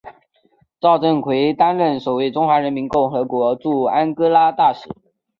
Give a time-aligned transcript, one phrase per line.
[0.79, 4.89] 赵振魁担任首位中华人民共和国驻安哥拉大使。